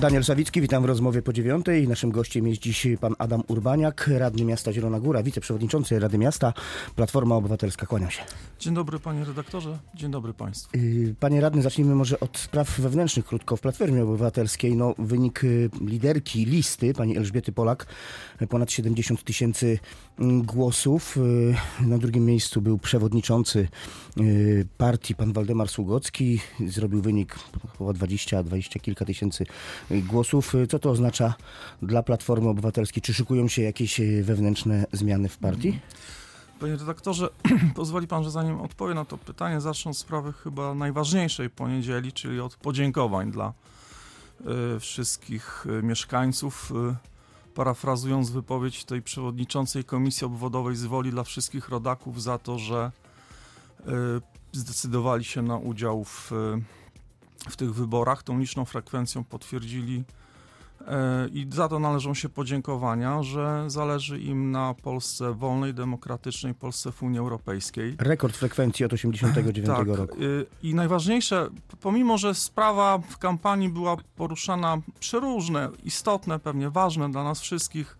[0.00, 1.88] Daniel Sawicki, witam w rozmowie po dziewiątej.
[1.88, 6.52] Naszym gościem jest dziś pan Adam Urbaniak, radny miasta Zielona Góra, wiceprzewodniczący Rady Miasta,
[6.96, 7.86] Platforma Obywatelska.
[7.86, 8.22] Kłaniam się.
[8.60, 10.78] Dzień dobry panie redaktorze, dzień dobry państwu.
[10.78, 13.56] Yy, Panie radny, zacznijmy może od spraw wewnętrznych krótko.
[13.56, 17.86] W Platformie Obywatelskiej no, wynik y, liderki listy, pani Elżbiety Polak,
[18.42, 19.78] y, ponad 70 tysięcy
[20.18, 21.16] mm, głosów.
[21.16, 23.68] Y, Na drugim miejscu był przewodniczący
[24.20, 26.40] y, partii, pan Waldemar Sługocki.
[26.66, 29.44] Zrobił wynik około 20, 20 kilka tysięcy
[29.87, 30.52] y, głosów.
[30.70, 31.34] Co to oznacza
[31.82, 33.02] dla Platformy Obywatelskiej?
[33.02, 35.80] Czy szykują się jakieś y, wewnętrzne zmiany w partii?
[36.60, 37.28] Panie redaktorze,
[37.74, 42.40] pozwoli pan, że zanim odpowiem na to pytanie, zacznę od sprawy chyba najważniejszej poniedzieli, czyli
[42.40, 43.52] od podziękowań dla
[44.76, 46.72] y, wszystkich y, mieszkańców.
[47.54, 52.92] Parafrazując wypowiedź tej przewodniczącej Komisji Obwodowej z woli dla wszystkich rodaków za to, że
[54.52, 56.32] zdecydowali się na udział w,
[57.48, 58.22] w tych wyborach.
[58.22, 60.04] Tą liczną frekwencją potwierdzili
[60.86, 66.92] E, I za to należą się podziękowania, że zależy im na Polsce wolnej, demokratycznej, Polsce
[66.92, 67.96] w Unii Europejskiej.
[67.98, 70.22] Rekord frekwencji od 89 Tak, roku.
[70.22, 71.48] y, i najważniejsze,
[71.80, 77.98] pomimo że sprawa w kampanii była poruszana przeróżne, istotne, pewnie ważne dla nas wszystkich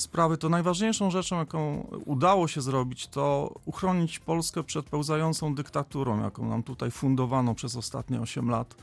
[0.00, 6.48] sprawy, to najważniejszą rzeczą, jaką udało się zrobić, to uchronić Polskę przed pełzającą dyktaturą, jaką
[6.48, 8.74] nam tutaj fundowano przez ostatnie 8 lat.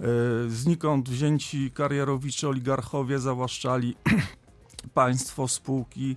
[0.00, 0.04] Y,
[0.50, 3.96] Znikąd wzięci karierowicze, oligarchowie zawłaszczali
[4.94, 6.16] państwo, spółki,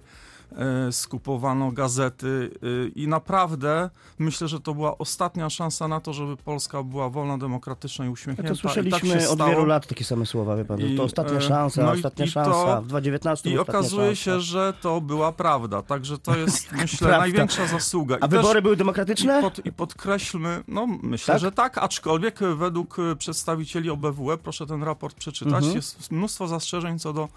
[0.92, 3.90] skupowano gazety y, i naprawdę
[4.20, 8.12] myślę, że to była ostatnia szansa na to, żeby Polska była wolna, demokratyczna i Ja
[8.12, 8.54] uśmiechnięta.
[8.54, 10.80] to I tak słyszeliśmy się od wielu lat takie same słowa, wie pan.
[10.80, 12.82] I, to ostatnia e, szansa, no i- ostatnia i to- szansa.
[12.82, 14.22] W 2019 I okazuje szansa.
[14.24, 15.82] się, że to była prawda.
[15.82, 17.18] Także to jest, myślę, Prawda.
[17.20, 18.16] największa zasługa.
[18.16, 19.42] I A też- wybory były i, demokratyczne?
[19.42, 21.42] pod, I podkreślmy, no myślę, Tak?
[21.42, 25.76] że tak, aczkolwiek e, według e, przedstawicieli OBWE, proszę ten raport przeczytać, Mhm.
[25.76, 27.30] jest mnóstwo zastrzeżeń co do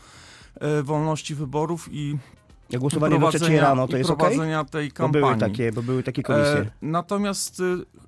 [0.60, 2.16] e, wolności wyborów i
[2.78, 4.26] głosowanie do trzeciej rano, to jest okej?
[4.28, 5.26] prowadzenia tej Bo kampanii.
[5.26, 6.58] były takie, bo były takie komisje.
[6.60, 7.62] E, natomiast y,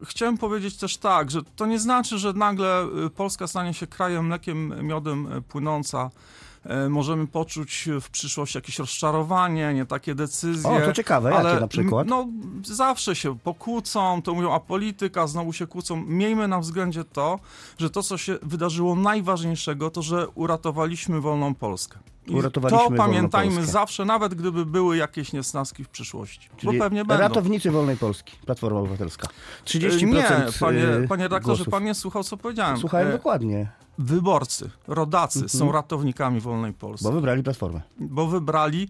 [0.04, 4.26] chciałem powiedzieć też tak, że to nie znaczy, że nagle y, Polska stanie się krajem
[4.26, 6.10] mlekiem, miodem y, płynąca.
[6.66, 10.70] E, możemy poczuć w przyszłości jakieś rozczarowanie, nie takie decyzje.
[10.70, 12.08] O, to ciekawe, jakie ale, na przykład?
[12.08, 12.28] No,
[12.62, 15.96] zawsze się pokłócą, to mówią, a polityka, znowu się kłócą.
[15.96, 17.40] Miejmy na względzie to,
[17.78, 21.98] że to, co się wydarzyło najważniejszego, to, że uratowaliśmy wolną Polskę.
[22.70, 26.48] To pamiętajmy zawsze, nawet gdyby były jakieś niesnaski w przyszłości.
[26.56, 27.22] Czyli bo pewnie będą.
[27.22, 29.28] ratownicy wolnej Polski, Platforma Obywatelska.
[29.64, 30.24] 30% Nie,
[30.60, 31.70] panie, y, panie redaktorze, głosów.
[31.72, 32.76] pan nie słuchał, co powiedziałem.
[32.76, 33.68] Słuchałem E, dokładnie,
[33.98, 35.48] Wyborcy, rodacy Mhm.
[35.58, 37.80] są ratownikami wolnej Polski, bo bo, wybrali Platformę,
[38.26, 38.88] wybrali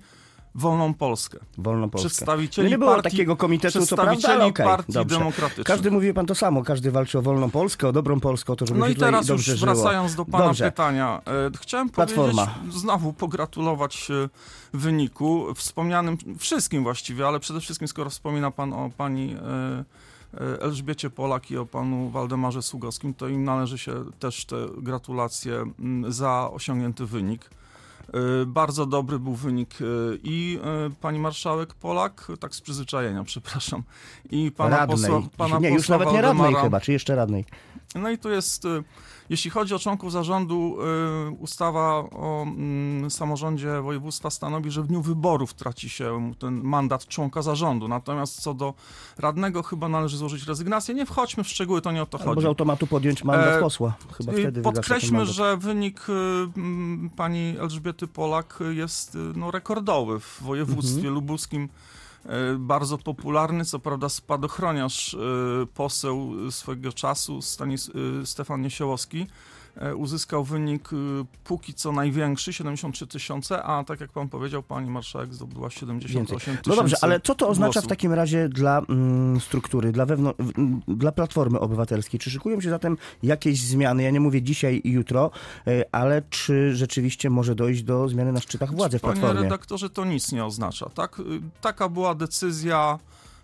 [0.54, 1.38] wolną Polskę.
[1.59, 2.09] wolną Polskę.
[2.09, 5.19] Przedstawicieli No nie było partii, takiego komitetu, co prawda, ale okej, partii dobrze.
[5.19, 5.65] demokratycznej.
[5.65, 8.66] Każdy mówi pan to samo, każdy walczy o wolną Polskę, o dobrą Polskę, o to,
[8.66, 9.59] żeby No i teraz już żyło.
[9.59, 10.64] wracając do pana Dobrze.
[10.70, 11.22] pytania.
[11.26, 12.47] E, chciałem Platforma.
[12.47, 14.28] powiedzieć, znowu pogratulować e,
[14.72, 19.84] wyniku wspomnianym wszystkim właściwie, ale przede wszystkim skoro wspomina pan o pani e,
[20.41, 25.64] e, Elżbiecie Polak i o panu Waldemarze Sługowskim, to im należy się też te gratulacje
[26.08, 27.50] za osiągnięty wynik.
[28.09, 29.85] E, Bardzo dobry był wynik e,
[30.23, 33.83] i e, pani marszałek Polak, tak z przyzwyczajenia, przepraszam,
[34.31, 34.97] i pana radnej.
[34.99, 37.45] posła, pana nie, już posła nawet nie radnej Waldemara- chyba, czy jeszcze radnej.
[37.94, 38.85] No i tu jest, y,
[39.31, 40.76] jeśli chodzi o członków zarządu,
[41.29, 47.06] y, ustawa o mm, samorządzie województwa stanowi, że w dniu wyborów traci się ten mandat
[47.06, 47.88] członka zarządu.
[47.88, 48.75] Natomiast co do
[49.19, 50.94] radnego, chyba należy złożyć rezygnację.
[50.94, 52.43] Nie wchodźmy w szczegóły, to nie o to chodzi.
[52.43, 53.94] z automatu podjąć mandat E, posła.
[54.19, 56.12] Chyba wtedy Podkreślmy, że wynik y,
[56.56, 61.14] mm, pani Elżbiety Polak jest no, rekordowy w województwie Mhm.
[61.14, 61.69] lubuskim.
[62.26, 65.19] E, bardzo popularny, co prawda spadochroniarz, e,
[65.75, 67.91] poseł swojego czasu, Stanis,
[68.23, 69.26] e, Stefan Niesiołowski,
[69.97, 70.97] uzyskał wynik e,
[71.44, 76.62] póki co największy, 73 tysiące, a tak jak pan powiedział, pani marszałek zdobyła 78 tysięcy
[76.67, 80.38] No dobrze, ale co to oznacza w takim razie dla mm, struktury, dla, wewnątrz,
[80.88, 82.21] dla Platformy Obywatelskiej?
[82.21, 84.03] Czy szykują się zatem jakieś zmiany?
[84.03, 85.31] Ja nie mówię dzisiaj i jutro,
[85.69, 89.43] y, ale czy rzeczywiście może dojść do zmiany na szczytach władzy w Panie Platformie?
[89.43, 90.88] redaktorze, to nic nie oznacza.
[90.88, 91.20] Tak?
[91.20, 91.23] Y,
[91.61, 92.99] Taka była decyzja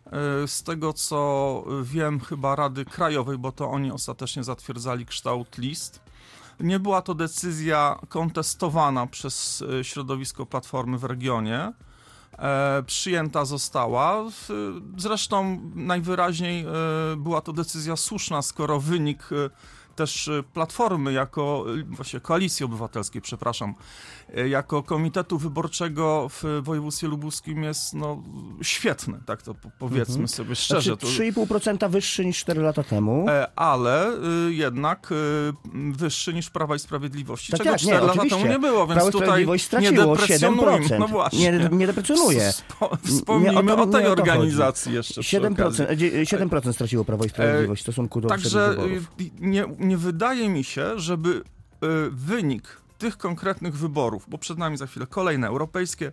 [0.07, 0.11] y,
[0.49, 6.10] z tego, co wiem, chyba Rady Krajowej, bo to oni ostatecznie zatwierdzali kształt list.
[6.61, 11.73] Nie była to decyzja kontestowana przez y, środowisko Platformy w regionie.
[12.39, 14.25] E, przyjęta została.
[14.97, 16.67] Zresztą najwyraźniej e,
[17.17, 19.51] była to decyzja słuszna, skoro wynik e,
[20.01, 23.75] też e, Platformy jako, e, właśnie Koalicji Obywatelskiej, przepraszam,
[24.37, 28.23] e, jako Komitetu Wyborczego w województwie lubuskim jest no,
[28.63, 30.97] świetny, tak to po- powiedzmy sobie szczerze.
[30.97, 33.27] Znaczy To- 3,5% wyższy niż 4 lata temu.
[33.57, 34.13] Ale
[34.49, 35.09] jednak
[35.93, 38.39] wyższy niż Prawa i Sprawiedliwości, Tak, czego tak, nie, 4 lata oczywiście.
[38.43, 40.63] temu nie było, więc Prawo tutaj nie straciło deprecjonujmy.
[40.89, 40.99] 7%.
[40.99, 41.53] No właśnie.
[41.53, 42.53] Nie, nie deprecjonuje.
[42.53, 45.85] Spo, Nie, wspomnijmy o to- o, tej nie organizacji jeszcze przy 7%, okazji.
[45.89, 48.77] e, dzie- 7% straciło Prawo i Sprawiedliwość w stosunku do Także
[49.41, 51.43] nie, nie wydaje mi się, żeby y,
[52.11, 56.13] wynik tych konkretnych wyborów, bo przed nami za chwilę kolejne europejskie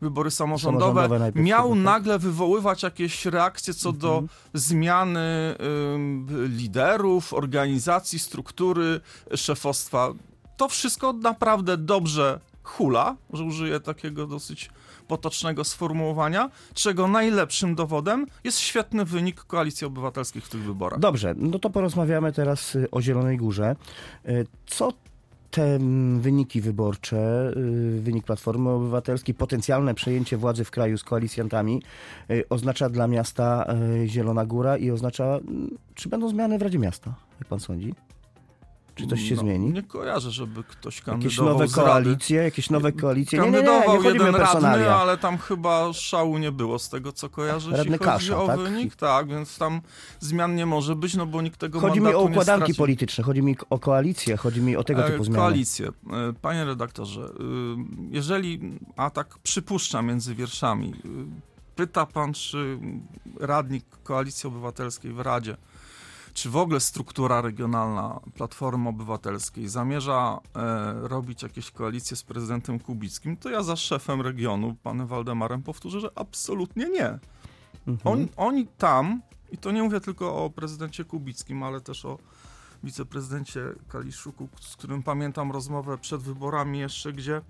[0.00, 1.78] wybory samorządowe, Samorządowe miał tak?
[1.78, 4.28] nagle wywoływać jakieś reakcje co do Mhm.
[4.54, 5.56] zmiany
[5.94, 6.26] ym,
[6.56, 9.00] liderów, organizacji, struktury
[9.34, 10.12] szefostwa.
[10.56, 14.70] To wszystko naprawdę dobrze hula, że użyję takiego dosyć
[15.08, 21.00] potocznego sformułowania, czego najlepszym dowodem jest świetny wynik Koalicji Obywatelskiej w tych wyborach.
[21.00, 23.76] Dobrze, no to porozmawiamy teraz y, o Zielonej Górze.
[24.28, 24.92] Y, Co
[25.50, 25.78] te
[26.20, 31.82] wyniki wyborcze, y, wynik Platformy Obywatelskiej, potencjalne przejęcie władzy w kraju z koalicjantami
[32.50, 33.66] oznacza dla miasta
[34.06, 37.94] Zielona Góra i oznacza, mm, czy będą zmiany w Radzie Miasta, jak pan sądzi?
[38.94, 39.70] Czy coś się No, zmieni?
[39.72, 41.90] Nie kojarzę, żeby ktoś Jakieś kandydował nowe z rady.
[41.90, 43.38] koalicje, jakieś nowe koalicje?
[43.38, 46.88] Nie, nie, nie, nie Kandydował o jeden radny, ale tam chyba szału nie było z
[46.88, 48.60] tego, co kojarzę, Radny jeśli chodzi Kasza, o tak?
[48.60, 48.96] wynik.
[48.96, 49.80] Tak, więc tam
[50.20, 53.42] zmian nie może być, no bo nikt tego Chodzi mi o nie układanki polityczne, chodzi
[53.42, 55.38] mi o koalicję, chodzi mi o tego E, typu zmiany.
[55.38, 55.88] Koalicje.
[55.88, 55.92] E,
[56.42, 57.30] Panie redaktorze, y,
[58.10, 58.60] jeżeli,
[58.96, 60.92] a tak przypuszczam między wierszami,
[61.76, 62.78] pyta pan, czy
[63.40, 65.56] radnik Koalicji Obywatelskiej w Radzie,
[66.34, 73.36] czy w ogóle struktura regionalna Platformy Obywatelskiej zamierza e, robić jakieś koalicje z prezydentem Kubickim,
[73.36, 77.18] to ja za szefem regionu, panem Waldemarem, powtórzę, że absolutnie nie.
[77.86, 77.98] Mhm.
[78.04, 79.22] On, oni tam,
[79.52, 82.18] i to nie mówię tylko o prezydencie Kubickim, ale też o
[82.84, 87.42] wiceprezydencie Kaliszuku, z którym pamiętam rozmowę przed wyborami jeszcze, gdzie e,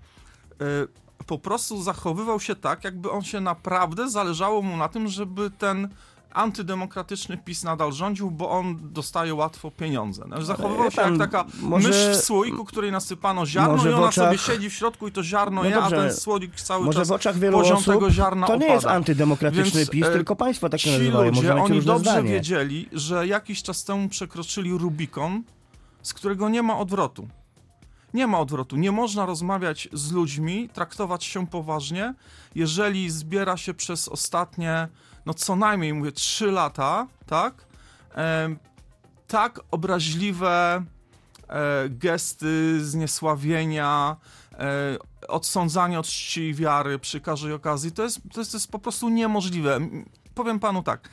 [1.25, 5.89] po prostu zachowywał się tak, jakby on się naprawdę zależało mu na tym, żeby ten
[6.35, 10.23] antydemokratyczny PiS nadal rządził, bo on dostaje łatwo pieniądze.
[10.27, 14.13] Znaczy, Zachowywał się jak taka może- mysz w słoiku, której nasypano ziarno i ona oczach-
[14.25, 16.99] sobie siedzi w środku i to ziarno No je, dobrze, a ten słoik cały Może
[16.99, 18.73] czas w oczach wielu poziom osób tego ziarna to nie opada.
[18.73, 21.31] jest antydemokratyczny Więc, PiS, e, tylko państwo tak Ci nazywają.
[21.31, 22.29] ludzie, oni dobrze zdanie.
[22.29, 25.43] wiedzieli, że jakiś czas temu przekroczyli Rubikon,
[26.01, 27.27] z którego nie ma odwrotu.
[28.15, 28.75] Nie ma odwrotu.
[28.75, 32.13] Nie można rozmawiać z ludźmi, traktować się poważnie,
[32.55, 34.87] jeżeli zbiera się przez ostatnie,
[35.25, 37.65] no co najmniej, mówię, trzy lata, tak?
[38.13, 38.59] Em,
[39.27, 40.83] tak obraźliwe
[41.47, 44.15] e, gesty zniesławienia,
[44.53, 44.97] e,
[45.27, 48.79] odsądzanie od czci i wiary przy każdej okazji, to jest, to jest, to jest po
[48.79, 49.79] prostu niemożliwe.
[50.35, 51.09] Powiem panu tak,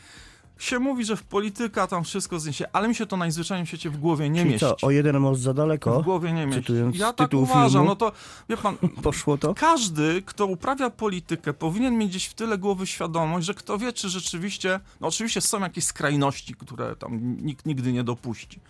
[0.63, 3.91] się mówi, że w polityka tam wszystko zniesie, ale mi się to najzwyczajniej w świecie
[3.91, 4.67] w głowie nie Czyli mieści.
[4.81, 6.01] co, o jeden most za daleko?
[6.01, 6.61] W głowie nie mieści.
[6.63, 7.85] Cytując Ja tak uważam, filmu.
[7.85, 8.13] no to
[8.49, 9.55] wie pan, Poszło to?
[9.55, 14.09] każdy, kto uprawia politykę, powinien mieć gdzieś w tyle głowy świadomość, że kto wie, czy
[14.09, 18.61] rzeczywiście, no oczywiście są jakieś skrajności, które tam nikt nigdy nie dopuści,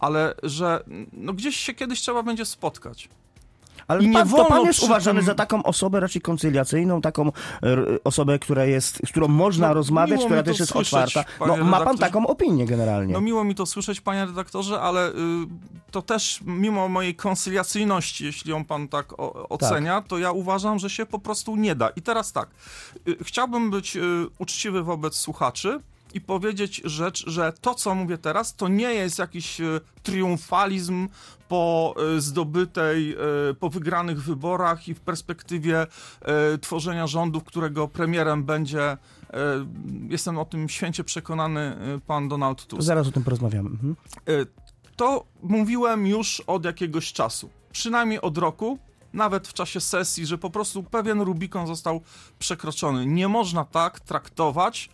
[0.00, 3.08] ale że no gdzieś się kiedyś trzeba będzie spotkać.
[3.88, 7.32] Ale I nie pan, to wolno pan jest uważany za taką osobę raczej koncyliacyjną, taką
[7.62, 11.24] r, osobę, która jest, z którą można No, rozmawiać, która też jest słyszeć, otwarta.
[11.46, 13.12] No, ma pan taką opinię generalnie.
[13.12, 15.12] No miło mi to słyszeć, panie redaktorze, ale y,
[15.90, 20.90] to też mimo mojej koncyliacyjności, jeśli ją pan tak o, ocenia, to ja uważam, że
[20.90, 21.88] się po prostu nie da.
[21.88, 22.48] I teraz tak,
[23.08, 24.00] y, chciałbym być y,
[24.38, 25.80] uczciwy wobec słuchaczy
[26.14, 31.08] i powiedzieć rzecz, że to, co mówię teraz, to nie jest jakiś y, triumfalizm
[31.48, 33.16] po y, zdobytej,
[33.50, 35.86] y, po wygranych wyborach i w perspektywie
[36.60, 38.96] tworzenia rządu, którego premierem będzie,
[40.08, 42.82] jestem o tym święcie przekonany, pan Donald Tusk.
[42.82, 43.70] Zaraz o tym porozmawiamy.
[43.70, 43.96] Mhm.
[44.96, 47.50] To mówiłem już od jakiegoś czasu.
[47.72, 48.78] Przynajmniej od roku.
[49.12, 52.00] nawet w czasie sesji, że po prostu pewien Rubikon został
[52.38, 53.06] przekroczony.
[53.06, 54.90] Nie można tak traktować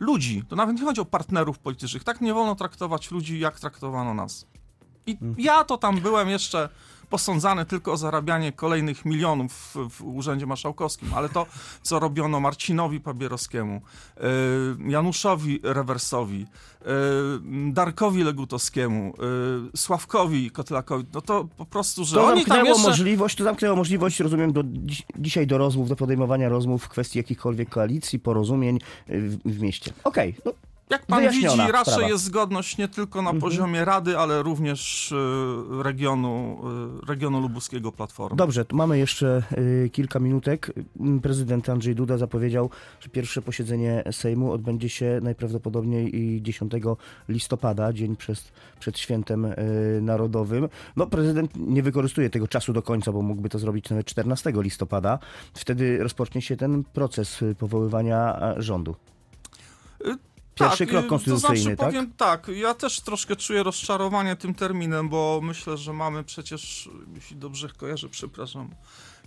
[0.00, 0.42] ludzi.
[0.48, 2.04] To nawet nie chodzi o partnerów politycznych.
[2.04, 4.46] Tak nie wolno traktować ludzi, jak traktowano nas.
[5.06, 6.68] I ja to tam byłem jeszcze
[7.10, 11.46] posądzany tylko o zarabianie kolejnych milionów w, w Urzędzie Marszałkowskim, ale to,
[11.82, 13.80] co robiono Marcinowi Pabierowskiemu,
[14.86, 16.46] y, Januszowi Rewersowi,
[16.82, 16.86] y,
[17.72, 19.14] Darkowi Legutowskiemu,
[19.74, 22.88] y, Sławkowi Kotlakowi, no to po prostu, że To oni tam jeszcze...
[22.88, 27.18] możliwość, to zamknęło możliwość, rozumiem, do, dziś, dzisiaj do rozmów, do podejmowania rozmów w kwestii
[27.18, 28.78] jakichkolwiek koalicji, porozumień
[29.10, 29.92] y, w, w mieście.
[30.04, 30.52] Okej, no,
[30.90, 32.08] Jak pan Wyjaśniona widzi, raczej sprawa.
[32.12, 36.60] jest zgodność nie tylko na poziomie Rady, ale również y, regionu,
[37.02, 38.36] y, regionu lubuskiego Platformy.
[38.36, 40.72] Dobrze, to mamy jeszcze y, kilka minutek.
[41.22, 42.70] Prezydent Andrzej Duda zapowiedział,
[43.00, 46.72] że pierwsze posiedzenie Sejmu odbędzie się najprawdopodobniej i 10
[47.28, 49.46] listopada, dzień przed, przed świętem
[50.00, 50.68] narodowym.
[50.96, 55.18] No, prezydent nie wykorzystuje tego czasu do końca, bo mógłby to zrobić nawet 14 listopada.
[55.54, 58.96] Wtedy rozpocznie się ten proces powoływania rządu.
[60.54, 61.86] Pierwszy krok y, konstytucyjny, to znaczy, tak?
[61.88, 67.36] powiem tak, ja też troszkę czuję rozczarowanie tym terminem, bo myślę, że mamy przecież, jeśli
[67.36, 68.70] dobrze kojarzę, przepraszam,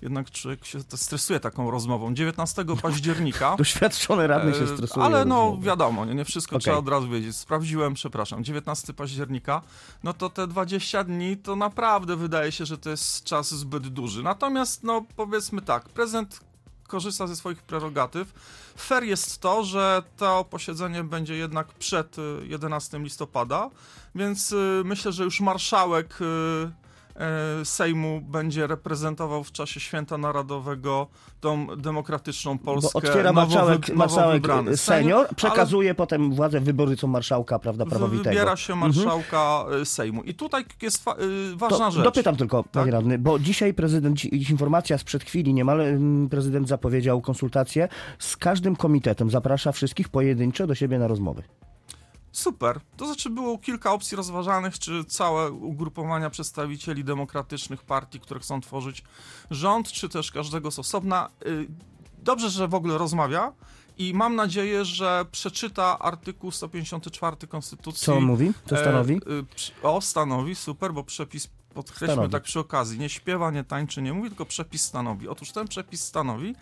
[0.02, 2.14] jednak człowiek się stresuje taką rozmową.
[2.14, 3.56] 19 października.
[3.58, 5.06] Doświadczony radny się E, stresuje.
[5.06, 5.62] Ale no rozumiem.
[5.64, 6.62] wiadomo, nie, nie wszystko Okej.
[6.64, 7.36] trzeba od razu wiedzieć.
[7.36, 9.62] Sprawdziłem, przepraszam, 19 października,
[10.04, 14.24] no to te 20 dni to naprawdę wydaje się, że to jest czas zbyt duży.
[14.24, 16.40] Natomiast no powiedzmy tak, prezydent
[16.94, 18.34] korzysta ze swoich prerogatyw.
[18.78, 23.70] Fair jest to, że to posiedzenie będzie jednak przed y, 11 listopada,
[24.16, 26.83] więc y, myślę, że już marszałek y, y,
[27.64, 31.08] Sejmu będzie reprezentował w czasie święta narodowego
[31.40, 32.90] tą demokratyczną Polskę.
[32.94, 34.44] Bo otwiera nowo marszałek, marszałek
[34.76, 38.30] senior, przekazuje potem władzę wyborcom marszałka, prawda, ale prawowitego.
[38.30, 38.94] Wybiera się Mhm.
[38.96, 40.24] marszałka y, Sejmu.
[40.24, 42.04] I tutaj jest y, ważna To rzecz.
[42.04, 42.94] dopytam tylko, panie Tak?
[42.94, 47.88] radny, bo dzisiaj prezydent, informacja sprzed chwili niemal, mm, prezydent zapowiedział konsultacje
[48.20, 51.44] z każdym komitetem, zaprasza wszystkich pojedynczo do siebie na rozmowy.
[52.34, 52.80] Super.
[52.98, 59.04] To znaczy było kilka opcji rozważanych, czy całe ugrupowania przedstawicieli demokratycznych partii, które chcą tworzyć
[59.52, 61.30] rząd, czy też każdego z osobna.
[61.46, 61.68] Y,
[62.24, 63.54] Dobrze, że w ogóle rozmawia
[63.98, 68.06] i mam nadzieję, że przeczyta artykuł 154 Konstytucji.
[68.06, 68.52] Co on mówi?
[68.70, 69.14] Co E, stanowi?
[69.16, 72.32] y, O, stanowi, super, bo przepis podkreślmy Stanowi.
[72.32, 75.28] tak przy okazji, nie śpiewa, nie tańczy, nie mówi, tylko przepis stanowi.
[75.28, 76.56] Otóż ten przepis stanowi,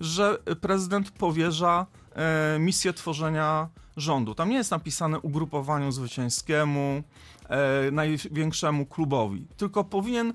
[0.00, 1.86] że prezydent powierza
[2.16, 4.34] e, misję tworzenia rządu.
[4.34, 7.02] Tam nie jest napisane ugrupowaniu zwycięskiemu,
[7.48, 10.34] e, największemu klubowi, tylko powinien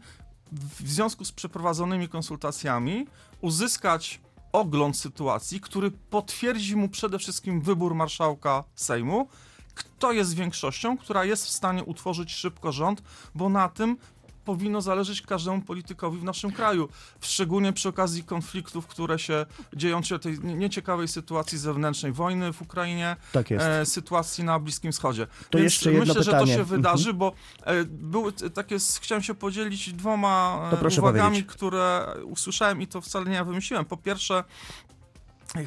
[0.52, 3.08] w związku z przeprowadzonymi konsultacjami
[3.42, 4.22] uzyskać
[4.52, 9.28] ogląd sytuacji, który potwierdzi mu przede wszystkim wybór marszałka Sejmu,
[9.76, 13.04] kto jest większością, która jest w stanie utworzyć szybko rząd,
[13.36, 13.98] bo na tym
[14.46, 16.90] powinno zależeć każdemu politykowi w naszym kraju.
[17.22, 19.46] Szczególnie przy okazji konfliktów, które się
[19.76, 24.92] dzieją, czy tej nie- nieciekawej sytuacji zewnętrznej, wojny w Ukrainie, Tak e, sytuacji na Bliskim
[24.92, 25.28] Wschodzie.
[25.50, 26.46] To Więc jeszcze jedno myślę, że pytanie.
[26.46, 26.82] to się Mhm.
[26.82, 27.34] wydarzy, bo
[27.64, 31.46] e, były takie, chciałem się podzielić dwoma e, uwagami, powiedzieć.
[31.56, 33.86] które usłyszałem i to wcale nie ja wymyśliłem.
[33.86, 34.44] Po pierwsze,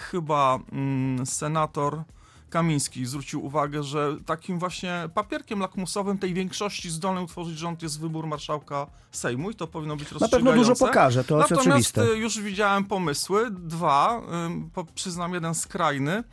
[0.01, 2.03] chyba mm, senator
[2.59, 8.27] Kamiński zwrócił uwagę, że takim właśnie papierkiem lakmusowym tej większości zdolnej utworzyć rząd jest wybór
[8.27, 10.69] marszałka Sejmu i to powinno być Na pewno rozstrzygające.
[10.73, 11.69] dużo pokaże, to jest Natomiast
[11.99, 12.15] oczywiste.
[12.17, 14.23] y, już widziałem pomysły, dwa,
[14.75, 16.25] po, przyznam jeden skrajny,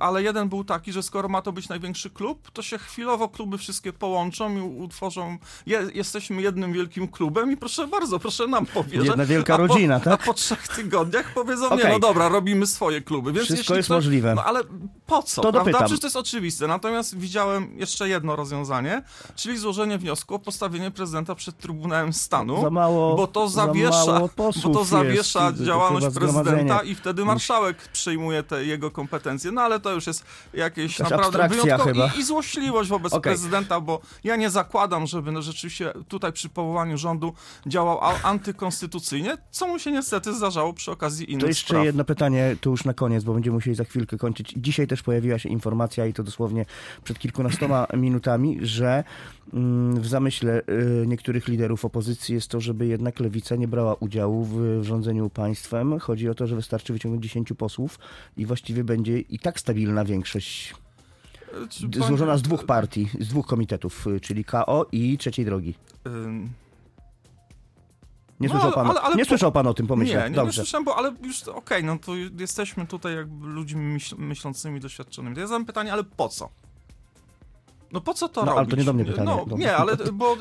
[0.00, 3.58] ale jeden był taki, że skoro ma to być największy klub, to się chwilowo kluby
[3.58, 9.06] wszystkie połączą i utworzą, je, jesteśmy jednym wielkim klubem i proszę bardzo, proszę nam powiedzieć.
[9.06, 10.22] Jedna wielka rodzina, tak?
[10.22, 11.92] A po trzech tygodniach powiedzą, nie, Okej.
[11.92, 13.32] no dobra, robimy swoje kluby.
[13.32, 14.34] Więc Wszystko jest ktoś- możliwe.
[14.34, 14.60] No ale
[15.06, 15.78] po co, To prawda?
[15.78, 16.66] Przecież to jest oczywiste.
[16.66, 19.02] Natomiast widziałem jeszcze jedno rozwiązanie,
[19.36, 22.62] czyli złożenie wniosku o postawienie prezydenta przed Trybunałem Stanu.
[22.62, 24.28] Za mało- bo to za zawiesza, bo
[24.72, 29.19] to jest, zawiesza to działalność prezydenta i wtedy marszałek przyjmuje te jego kompetencje.
[29.52, 30.24] No ale to już jest
[30.54, 33.32] jakieś Jakaś naprawdę wyjątkowe i, i złośliwość wobec Okej.
[33.32, 37.32] prezydenta, bo ja nie zakładam, żeby no, rzeczywiście tutaj przy powołaniu rządu
[37.66, 41.84] działał antykonstytucyjnie, co mu się niestety zdarzało przy okazji innych To jeszcze spraw.
[41.84, 44.54] jedno pytanie, tu już na koniec, bo będziemy musieli za chwilkę kończyć.
[44.56, 46.66] Dzisiaj też pojawiła się informacja, i to dosłownie
[47.04, 49.04] przed kilkunastoma minutami, że
[49.52, 50.62] mm, w zamyśle
[51.02, 55.30] y, niektórych liderów opozycji jest to, żeby jednak lewica nie brała udziału w, w rządzeniu
[55.30, 55.98] państwem.
[55.98, 57.98] Chodzi o to, że wystarczy wyciągnąć 10 posłów
[58.36, 60.74] i właściwie będzie i tak stabilna większość
[62.06, 65.74] złożona z dwóch partii, z dwóch komitetów, y, czyli KO i Trzeciej Drogi.
[66.06, 66.50] Ym,
[68.40, 70.14] Nie, No, słyszał, ale- pan, o- ale- ale nie po- słyszał pan o tym, pomyślę.
[70.16, 70.62] Nie, nie, nie Dobrze.
[70.62, 75.34] słyszałem, bo ale już okej, no to jesteśmy tutaj jakby ludźmi myśl, myślącymi, doświadczonymi.
[75.34, 76.48] To ja zadam pytanie, ale po co?
[77.92, 78.58] No po co to No, robić?
[78.58, 79.26] ale to nie do mnie pytanie.
[79.30, 79.56] No, Dobra.
[79.58, 80.36] nie, ale bo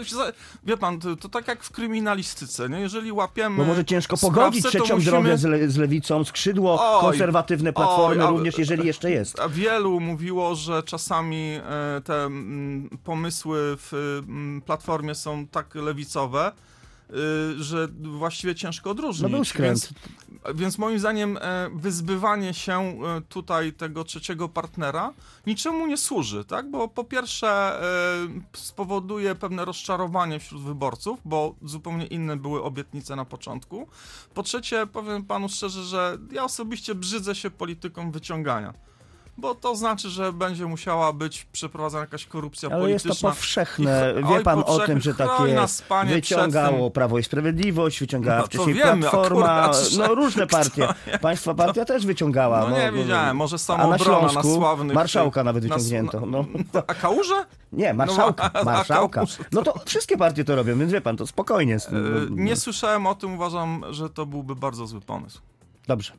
[0.64, 2.80] wie pan, to, tak jak w kryminalistyce, nie?
[2.80, 5.12] Jeżeli łapiemy Bo może ciężko pogodzić trzecią musimy...
[5.12, 9.40] drogę z, le, z lewicą, skrzydło Oj, konserwatywne platformy oj, a- również, jeżeli jeszcze jest.
[9.40, 16.52] A wielu mówiło, że czasami e, te mm, pomysły w mm, platformie są tak lewicowe,
[17.58, 19.24] że właściwie ciężko odróżnić.
[19.24, 19.90] No był skręt.
[20.46, 25.14] Więc, więc moim zdaniem e, wyzbywanie się e, tutaj tego trzeciego partnera
[25.48, 26.72] niczemu nie służy, tak?
[26.72, 33.26] Bo po pierwsze e, spowoduje pewne rozczarowanie wśród wyborców, bo zupełnie inne były obietnice na
[33.26, 33.88] początku.
[34.34, 38.74] Po trzecie, powiem panu szczerze, że ja osobiście brzydzę się polityką wyciągania.
[39.40, 43.30] Bo to znaczy, że będzie musiała być przeprowadzona jakaś korupcja Ale jest polityczna.
[43.30, 44.14] to powszechne.
[44.20, 44.88] I- Wie oj, pan o powszechne.
[44.94, 45.56] tym, że tak jest.
[45.56, 46.92] nas, panie, Wyciągało.
[46.92, 50.88] Prawo i Sprawiedliwość, wyciągała No wcześniej wiemy Platforma, akurat, no różne partie.
[51.22, 52.70] Państwa partia też wyciągała.
[52.70, 54.96] No nie wiedziałem, może A na samoobrona na Śląsku sławnych...
[54.96, 56.26] marszałka nawet na- wyciągnięto.
[56.26, 56.46] No.
[56.88, 57.46] A Kałuże?
[57.74, 59.24] Nie, marszałka, No, marszałka.
[59.52, 61.76] No to wszystkie partie to robią, więc wie pan, to spokojnie.
[61.76, 65.40] E, No, Nie słyszałem o tym, uważam, że to byłby bardzo zły pomysł.
[65.88, 66.14] Dobrze.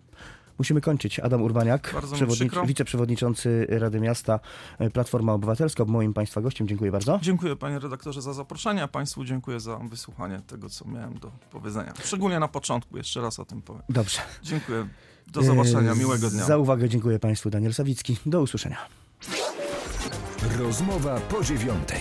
[0.60, 1.20] Musimy kończyć.
[1.20, 4.40] Adam Urbaniak, przewodnicz- wiceprzewodniczący Rady Miasta
[4.78, 6.68] e, Platforma Obywatelska, moim Państwa gościem.
[6.68, 7.18] Dziękuję bardzo.
[7.22, 11.92] Dziękuję panie redaktorze za zaproszenie, a państwu dziękuję za wysłuchanie tego, co miałem do powiedzenia.
[12.04, 13.82] Szczególnie na początku, jeszcze raz o tym powiem.
[13.88, 14.18] Dobrze.
[14.42, 14.88] Dziękuję.
[15.26, 16.44] Do zobaczenia, E, miłego dnia.
[16.44, 17.50] Za uwagę dziękuję Państwu.
[17.50, 18.16] Daniel Sawicki.
[18.26, 18.76] Do usłyszenia.
[20.58, 22.00] Rozmowa po dziewiątej.